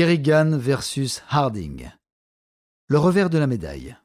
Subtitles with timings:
[0.00, 1.90] Kerrigan versus Harding.
[2.86, 3.98] Le revers de la médaille.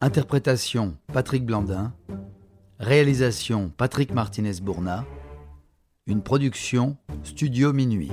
[0.00, 1.94] Interprétation Patrick Blandin.
[2.80, 5.06] Réalisation Patrick Martinez-Bourna.
[6.06, 8.10] Une production Studio Minuit.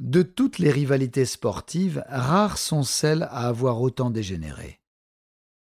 [0.00, 4.80] De toutes les rivalités sportives, rares sont celles à avoir autant dégénéré.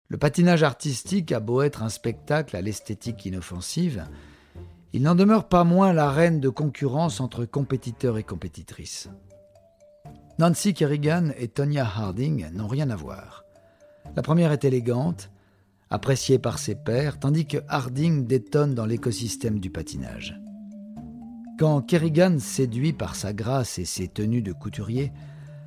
[0.09, 4.05] Le patinage artistique a beau être un spectacle à l'esthétique inoffensive,
[4.95, 9.09] il n'en demeure pas moins l'arène de concurrence entre compétiteurs et compétitrices.
[10.37, 13.43] Nancy Kerrigan et Tonya Harding n'ont rien à voir.
[14.15, 15.31] La première est élégante,
[15.89, 20.39] appréciée par ses pairs, tandis que Harding détonne dans l'écosystème du patinage.
[21.57, 25.11] Quand Kerrigan séduit par sa grâce et ses tenues de couturier,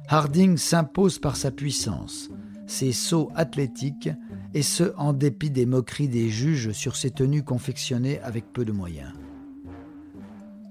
[0.08, 2.28] Harding s'impose par sa puissance,
[2.66, 4.10] ses sauts athlétiques,
[4.54, 8.72] et ce en dépit des moqueries des juges sur ses tenues confectionnées avec peu de
[8.72, 9.12] moyens.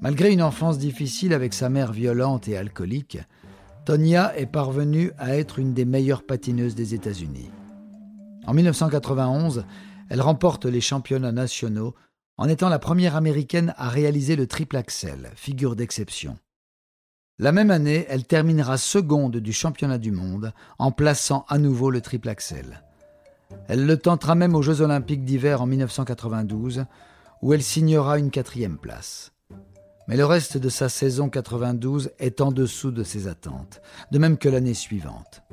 [0.02, 3.20] Malgré une enfance difficile avec sa mère violente et alcoolique,
[3.86, 7.50] Tonya est parvenue à être une des meilleures patineuses des États-Unis.
[8.48, 9.66] En 1991,
[10.10, 11.96] elle remporte les championnats nationaux
[12.38, 16.38] en étant la première américaine à réaliser le triple axel, figure d'exception.
[17.38, 22.00] La même année, elle terminera seconde du championnat du monde en plaçant à nouveau le
[22.00, 22.82] triple axel.
[23.68, 26.86] Elle le tentera même aux Jeux olympiques d'hiver en 1992,
[27.42, 29.34] où elle signera une quatrième place.
[30.08, 34.38] Mais le reste de sa saison 92 est en dessous de ses attentes, de même
[34.38, 35.44] que l'année suivante.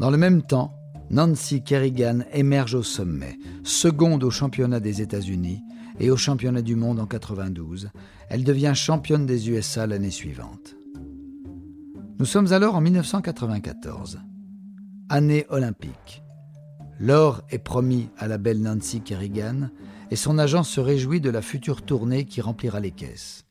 [0.00, 0.72] Dans le même temps,
[1.10, 5.60] Nancy Kerrigan émerge au sommet, seconde au championnat des États-Unis
[6.00, 7.90] et au championnat du monde en 92.
[8.30, 10.77] Elle devient championne des USA l'année suivante.
[12.18, 14.18] Nous sommes alors en 1994,
[15.08, 16.24] année olympique.
[16.98, 19.70] L'or est promis à la belle Nancy Kerrigan
[20.10, 23.46] et son agent se réjouit de la future tournée qui remplira les caisses.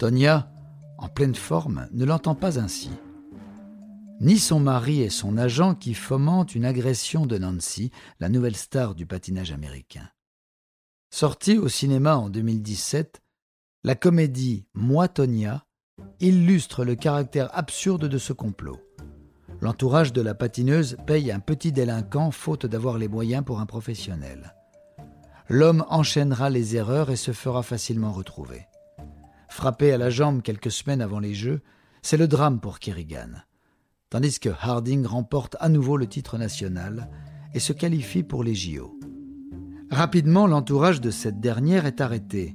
[0.00, 0.50] Tonya,
[0.98, 2.90] en pleine forme, ne l'entend pas ainsi.
[4.20, 8.96] Ni son mari et son agent qui fomentent une agression de Nancy, la nouvelle star
[8.96, 10.08] du patinage américain.
[11.10, 13.22] Sortie au cinéma en 2017,
[13.84, 15.64] la comédie Moi Tonya
[16.20, 18.78] illustre le caractère absurde de ce complot.
[19.60, 24.54] L'entourage de la patineuse paye un petit délinquant faute d'avoir les moyens pour un professionnel.
[25.48, 28.66] L'homme enchaînera les erreurs et se fera facilement retrouver.
[29.48, 31.60] Frappé à la jambe quelques semaines avant les Jeux,
[32.02, 33.42] c'est le drame pour Kerrigan.
[34.08, 37.10] Tandis que Harding remporte à nouveau le titre national
[37.52, 38.98] et se qualifie pour les JO.
[39.90, 42.54] Rapidement, l'entourage de cette dernière est arrêté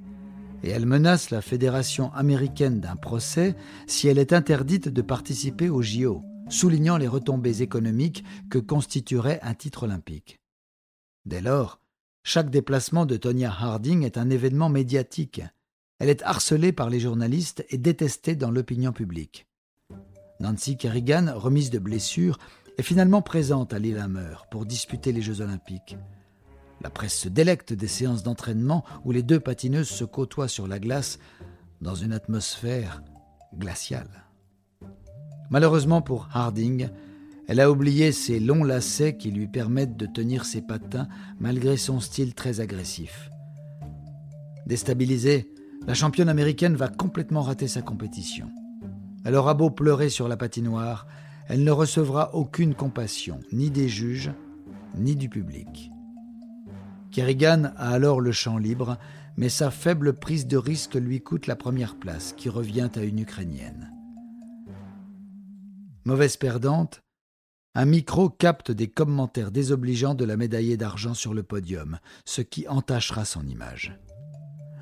[0.65, 3.55] et elle menace la Fédération américaine d'un procès
[3.87, 9.53] si elle est interdite de participer aux JO, soulignant les retombées économiques que constituerait un
[9.53, 10.41] titre olympique.
[11.25, 11.79] Dès lors,
[12.23, 15.41] chaque déplacement de Tonya Harding est un événement médiatique
[15.99, 19.47] elle est harcelée par les journalistes et détestée dans l'opinion publique.
[20.41, 22.37] Nancy Kerrigan, remise de blessure,
[22.77, 25.97] est finalement présente à Lillehammer pour disputer les Jeux olympiques.
[26.81, 30.79] La presse se délecte des séances d'entraînement où les deux patineuses se côtoient sur la
[30.79, 31.19] glace
[31.81, 33.03] dans une atmosphère
[33.57, 34.25] glaciale.
[35.49, 36.89] Malheureusement pour Harding,
[37.47, 41.07] elle a oublié ses longs lacets qui lui permettent de tenir ses patins
[41.39, 43.29] malgré son style très agressif.
[44.65, 45.51] Déstabilisée,
[45.85, 48.49] la championne américaine va complètement rater sa compétition.
[49.23, 51.05] Elle aura beau pleurer sur la patinoire,
[51.47, 54.31] elle ne recevra aucune compassion, ni des juges,
[54.97, 55.91] ni du public.
[57.15, 58.97] Kerrigan a alors le champ libre,
[59.37, 63.19] mais sa faible prise de risque lui coûte la première place, qui revient à une
[63.19, 63.89] Ukrainienne.
[66.03, 66.99] Mauvaise perdante,
[67.73, 72.67] un micro capte des commentaires désobligeants de la médaillée d'argent sur le podium, ce qui
[72.67, 73.97] entachera son image.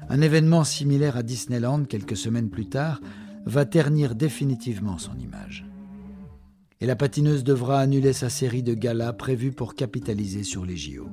[0.09, 2.99] Un événement similaire à Disneyland quelques semaines plus tard
[3.45, 5.67] va ternir définitivement son image.
[6.81, 11.11] Et la patineuse devra annuler sa série de galas prévue pour capitaliser sur les JO.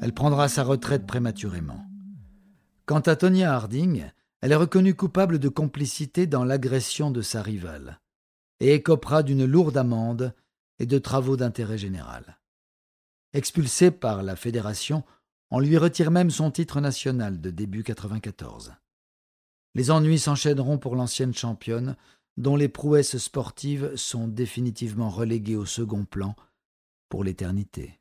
[0.00, 1.84] Elle prendra sa retraite prématurément.
[2.86, 4.10] Quant à Tonya Harding,
[4.40, 8.00] elle est reconnue coupable de complicité dans l'agression de sa rivale
[8.60, 10.34] et écopera d'une lourde amende
[10.78, 12.38] et de travaux d'intérêt général.
[13.32, 15.02] Expulsée par la fédération,
[15.50, 18.74] on lui retire même son titre national de début 94.
[19.74, 21.96] Les ennuis s'enchaîneront pour l'ancienne championne,
[22.36, 26.36] dont les prouesses sportives sont définitivement reléguées au second plan
[27.08, 28.00] pour l'éternité.